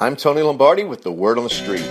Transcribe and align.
I'm 0.00 0.14
Tony 0.14 0.42
Lombardi 0.42 0.84
with 0.84 1.02
the 1.02 1.10
word 1.10 1.38
on 1.38 1.44
the 1.44 1.50
street. 1.50 1.82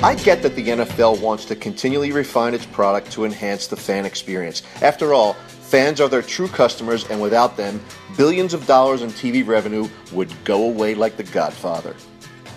I 0.00 0.14
get 0.14 0.42
that 0.42 0.54
the 0.54 0.68
NFL 0.68 1.20
wants 1.20 1.44
to 1.46 1.56
continually 1.56 2.12
refine 2.12 2.54
its 2.54 2.66
product 2.66 3.10
to 3.14 3.24
enhance 3.24 3.66
the 3.66 3.76
fan 3.76 4.06
experience. 4.06 4.62
After 4.80 5.12
all, 5.12 5.32
fans 5.32 6.00
are 6.00 6.08
their 6.08 6.22
true 6.22 6.46
customers, 6.46 7.10
and 7.10 7.20
without 7.20 7.56
them, 7.56 7.82
billions 8.16 8.54
of 8.54 8.64
dollars 8.64 9.02
in 9.02 9.10
TV 9.10 9.44
revenue 9.44 9.88
would 10.12 10.32
go 10.44 10.68
away 10.68 10.94
like 10.94 11.16
the 11.16 11.24
Godfather. 11.24 11.96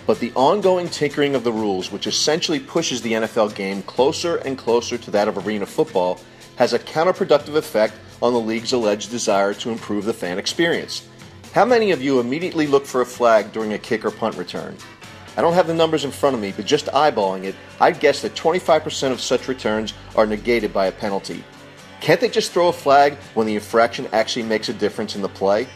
But 0.06 0.20
the 0.20 0.30
ongoing 0.36 0.88
tinkering 0.88 1.34
of 1.34 1.42
the 1.42 1.52
rules, 1.52 1.90
which 1.90 2.06
essentially 2.06 2.60
pushes 2.60 3.02
the 3.02 3.14
NFL 3.14 3.56
game 3.56 3.82
closer 3.82 4.36
and 4.36 4.56
closer 4.56 4.96
to 4.96 5.10
that 5.10 5.26
of 5.26 5.44
arena 5.44 5.66
football, 5.66 6.20
has 6.54 6.74
a 6.74 6.78
counterproductive 6.78 7.56
effect 7.56 7.94
on 8.22 8.32
the 8.32 8.40
league's 8.40 8.72
alleged 8.72 9.10
desire 9.10 9.54
to 9.54 9.70
improve 9.70 10.04
the 10.04 10.14
fan 10.14 10.38
experience. 10.38 11.07
How 11.54 11.64
many 11.64 11.92
of 11.92 12.02
you 12.02 12.20
immediately 12.20 12.66
look 12.66 12.84
for 12.84 13.00
a 13.00 13.06
flag 13.06 13.52
during 13.52 13.72
a 13.72 13.78
kick 13.78 14.04
or 14.04 14.10
punt 14.10 14.36
return? 14.36 14.76
I 15.34 15.40
don't 15.40 15.54
have 15.54 15.66
the 15.66 15.74
numbers 15.74 16.04
in 16.04 16.10
front 16.10 16.36
of 16.36 16.42
me, 16.42 16.52
but 16.52 16.66
just 16.66 16.86
eyeballing 16.86 17.44
it, 17.44 17.54
I'd 17.80 18.00
guess 18.00 18.20
that 18.20 18.34
25% 18.34 19.12
of 19.12 19.20
such 19.20 19.48
returns 19.48 19.94
are 20.14 20.26
negated 20.26 20.74
by 20.74 20.86
a 20.86 20.92
penalty. 20.92 21.42
Can't 22.02 22.20
they 22.20 22.28
just 22.28 22.52
throw 22.52 22.68
a 22.68 22.72
flag 22.72 23.14
when 23.32 23.46
the 23.46 23.54
infraction 23.54 24.08
actually 24.12 24.42
makes 24.42 24.68
a 24.68 24.74
difference 24.74 25.16
in 25.16 25.22
the 25.22 25.28
play? 25.28 25.66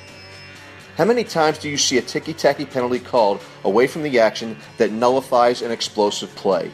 How 0.99 1.07
many 1.07 1.25
times 1.25 1.57
do 1.57 1.71
you 1.71 1.79
see 1.79 1.97
a 1.97 2.03
ticky 2.03 2.35
tacky 2.35 2.67
penalty 2.67 2.99
called 2.99 3.41
away 3.65 3.87
from 3.87 4.03
the 4.03 4.21
action 4.21 4.59
that 4.77 4.93
nullifies 4.93 5.63
an 5.63 5.71
explosive 5.71 6.33
play? 6.35 6.71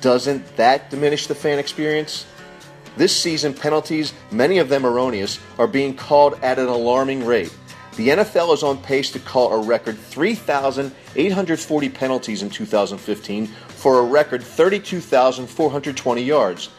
Doesn't 0.00 0.56
that 0.56 0.90
diminish 0.90 1.26
the 1.26 1.34
fan 1.34 1.58
experience? 1.58 2.24
This 2.96 3.16
season, 3.16 3.52
penalties, 3.52 4.12
many 4.30 4.58
of 4.58 4.68
them 4.68 4.86
erroneous, 4.86 5.40
are 5.58 5.66
being 5.66 5.96
called 5.96 6.38
at 6.42 6.60
an 6.60 6.68
alarming 6.68 7.26
rate. 7.26 7.52
The 7.96 8.08
NFL 8.08 8.54
is 8.54 8.62
on 8.62 8.78
pace 8.78 9.10
to 9.10 9.18
call 9.18 9.52
a 9.52 9.62
record 9.62 9.98
3,840 9.98 11.88
penalties 11.90 12.42
in 12.42 12.48
2015 12.48 13.46
for 13.46 13.98
a 13.98 14.02
record 14.02 14.42
32,420 14.42 16.22
yards. 16.22 16.70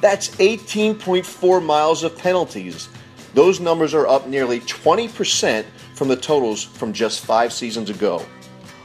That's 0.00 0.30
18.4 0.36 1.62
miles 1.62 2.04
of 2.04 2.16
penalties. 2.16 2.88
Those 3.34 3.60
numbers 3.60 3.92
are 3.92 4.06
up 4.06 4.26
nearly 4.26 4.60
20% 4.60 5.66
from 5.94 6.08
the 6.08 6.16
totals 6.16 6.64
from 6.64 6.94
just 6.94 7.22
five 7.22 7.52
seasons 7.52 7.90
ago. 7.90 8.24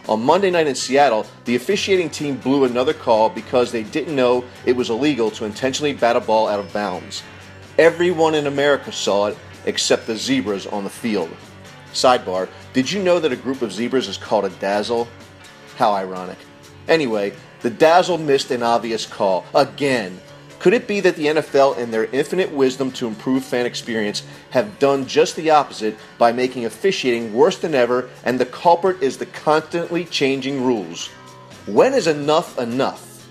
On 0.09 0.21
Monday 0.21 0.51
night 0.51 0.67
in 0.67 0.75
Seattle, 0.75 1.25
the 1.45 1.55
officiating 1.55 2.09
team 2.09 2.35
blew 2.35 2.65
another 2.65 2.93
call 2.93 3.29
because 3.29 3.71
they 3.71 3.83
didn't 3.83 4.15
know 4.15 4.43
it 4.65 4.75
was 4.75 4.89
illegal 4.89 5.31
to 5.31 5.45
intentionally 5.45 5.93
bat 5.93 6.17
a 6.17 6.19
ball 6.19 6.49
out 6.49 6.59
of 6.59 6.71
bounds. 6.73 7.23
Everyone 7.77 8.35
in 8.35 8.47
America 8.47 8.91
saw 8.91 9.27
it 9.27 9.37
except 9.65 10.05
the 10.05 10.17
zebras 10.17 10.67
on 10.67 10.83
the 10.83 10.89
field. 10.89 11.29
Sidebar, 11.93 12.49
did 12.73 12.91
you 12.91 13.01
know 13.01 13.19
that 13.19 13.31
a 13.31 13.35
group 13.35 13.61
of 13.61 13.71
zebras 13.71 14.07
is 14.07 14.17
called 14.17 14.45
a 14.45 14.49
dazzle? 14.49 15.07
How 15.77 15.93
ironic. 15.93 16.37
Anyway, 16.87 17.33
the 17.61 17.69
dazzle 17.69 18.17
missed 18.17 18.51
an 18.51 18.63
obvious 18.63 19.05
call. 19.05 19.45
Again. 19.55 20.19
Could 20.59 20.73
it 20.73 20.87
be 20.87 20.99
that 21.01 21.15
the 21.15 21.27
NFL, 21.27 21.77
in 21.77 21.91
their 21.91 22.05
infinite 22.05 22.51
wisdom 22.51 22.91
to 22.93 23.07
improve 23.07 23.43
fan 23.43 23.67
experience, 23.67 24.23
have 24.49 24.79
done 24.79 25.05
just 25.05 25.35
the 25.35 25.51
opposite 25.51 25.95
by 26.17 26.31
making 26.31 26.65
officiating 26.65 27.31
worse 27.31 27.59
than 27.59 27.75
ever, 27.75 28.09
and 28.25 28.39
the 28.39 28.45
culprit 28.45 29.01
is 29.03 29.17
the 29.17 29.27
constantly 29.27 30.05
changing 30.05 30.63
rules? 30.63 31.09
When 31.67 31.93
is 31.93 32.07
enough 32.07 32.57
enough? 32.57 33.27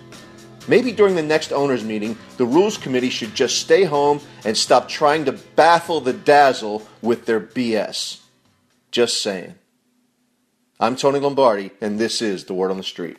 Maybe 0.68 0.92
during 0.92 1.14
the 1.14 1.22
next 1.22 1.52
owners' 1.52 1.84
meeting, 1.84 2.16
the 2.36 2.46
Rules 2.46 2.77
Committee 2.78 3.10
should 3.10 3.34
just 3.34 3.58
stay 3.58 3.84
home 3.84 4.20
and 4.44 4.56
stop 4.56 4.88
trying 4.88 5.24
to 5.24 5.32
baffle 5.32 6.00
the 6.00 6.12
dazzle 6.12 6.86
with 7.02 7.27
their 7.27 7.40
BS. 7.40 8.20
Just 8.97 9.22
saying. 9.22 9.56
I'm 10.80 10.97
Tony 10.97 11.19
Lombardi, 11.19 11.70
and 11.83 11.98
this 11.98 12.22
is 12.22 12.44
The 12.44 12.55
Word 12.55 12.70
on 12.70 12.78
the 12.78 12.83
Street. 12.83 13.19